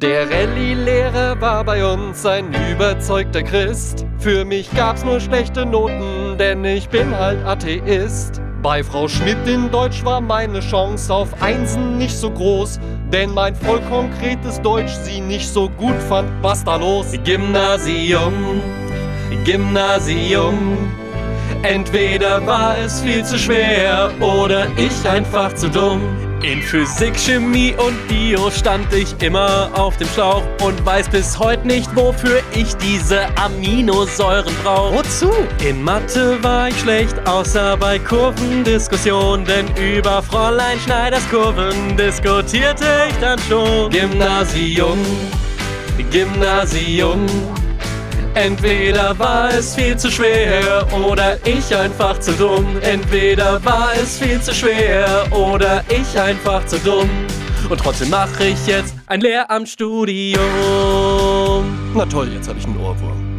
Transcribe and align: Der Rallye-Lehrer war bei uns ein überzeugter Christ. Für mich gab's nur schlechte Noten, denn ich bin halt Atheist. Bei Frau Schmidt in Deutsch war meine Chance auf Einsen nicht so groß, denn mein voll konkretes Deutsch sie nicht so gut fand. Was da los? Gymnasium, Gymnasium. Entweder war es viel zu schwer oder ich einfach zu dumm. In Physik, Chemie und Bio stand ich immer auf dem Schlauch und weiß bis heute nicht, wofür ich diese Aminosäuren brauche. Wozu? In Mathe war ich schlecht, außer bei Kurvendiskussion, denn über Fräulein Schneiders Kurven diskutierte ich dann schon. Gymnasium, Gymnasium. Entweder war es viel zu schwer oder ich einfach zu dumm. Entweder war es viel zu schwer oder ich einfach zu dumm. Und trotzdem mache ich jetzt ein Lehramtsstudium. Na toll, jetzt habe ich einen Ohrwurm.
Der 0.00 0.30
Rallye-Lehrer 0.30 1.38
war 1.42 1.62
bei 1.62 1.84
uns 1.84 2.24
ein 2.24 2.54
überzeugter 2.72 3.42
Christ. 3.42 4.06
Für 4.18 4.46
mich 4.46 4.70
gab's 4.74 5.04
nur 5.04 5.20
schlechte 5.20 5.66
Noten, 5.66 6.38
denn 6.38 6.64
ich 6.64 6.88
bin 6.88 7.14
halt 7.14 7.44
Atheist. 7.44 8.40
Bei 8.62 8.82
Frau 8.82 9.08
Schmidt 9.08 9.46
in 9.46 9.70
Deutsch 9.70 10.02
war 10.02 10.22
meine 10.22 10.60
Chance 10.60 11.12
auf 11.12 11.42
Einsen 11.42 11.98
nicht 11.98 12.16
so 12.16 12.30
groß, 12.30 12.80
denn 13.12 13.34
mein 13.34 13.54
voll 13.54 13.82
konkretes 13.90 14.58
Deutsch 14.62 14.92
sie 15.04 15.20
nicht 15.20 15.46
so 15.46 15.68
gut 15.68 16.00
fand. 16.08 16.30
Was 16.40 16.64
da 16.64 16.76
los? 16.76 17.12
Gymnasium, 17.22 18.62
Gymnasium. 19.44 20.90
Entweder 21.62 22.46
war 22.46 22.76
es 22.78 23.00
viel 23.00 23.24
zu 23.24 23.38
schwer 23.38 24.10
oder 24.20 24.66
ich 24.76 25.08
einfach 25.08 25.54
zu 25.54 25.68
dumm. 25.68 26.00
In 26.42 26.62
Physik, 26.62 27.18
Chemie 27.18 27.74
und 27.74 28.08
Bio 28.08 28.50
stand 28.50 28.90
ich 28.94 29.14
immer 29.22 29.70
auf 29.74 29.98
dem 29.98 30.08
Schlauch 30.08 30.42
und 30.62 30.84
weiß 30.86 31.10
bis 31.10 31.38
heute 31.38 31.66
nicht, 31.66 31.94
wofür 31.94 32.40
ich 32.54 32.74
diese 32.76 33.26
Aminosäuren 33.36 34.54
brauche. 34.64 34.94
Wozu? 34.94 35.30
In 35.62 35.82
Mathe 35.82 36.42
war 36.42 36.68
ich 36.68 36.80
schlecht, 36.80 37.14
außer 37.28 37.76
bei 37.76 37.98
Kurvendiskussion, 37.98 39.44
denn 39.44 39.66
über 39.76 40.22
Fräulein 40.22 40.78
Schneiders 40.80 41.28
Kurven 41.28 41.94
diskutierte 41.98 42.86
ich 43.10 43.16
dann 43.20 43.38
schon. 43.40 43.90
Gymnasium, 43.90 44.98
Gymnasium. 46.10 47.26
Entweder 48.34 49.18
war 49.18 49.50
es 49.50 49.74
viel 49.74 49.96
zu 49.96 50.10
schwer 50.10 50.86
oder 51.08 51.36
ich 51.46 51.74
einfach 51.74 52.20
zu 52.20 52.32
dumm. 52.32 52.64
Entweder 52.80 53.64
war 53.64 53.90
es 54.00 54.18
viel 54.18 54.40
zu 54.40 54.54
schwer 54.54 55.26
oder 55.32 55.84
ich 55.88 56.18
einfach 56.18 56.64
zu 56.66 56.78
dumm. 56.78 57.10
Und 57.68 57.78
trotzdem 57.78 58.10
mache 58.10 58.44
ich 58.44 58.66
jetzt 58.66 58.94
ein 59.06 59.20
Lehramtsstudium. 59.20 60.40
Na 61.94 62.06
toll, 62.06 62.28
jetzt 62.32 62.48
habe 62.48 62.58
ich 62.58 62.66
einen 62.66 62.78
Ohrwurm. 62.78 63.29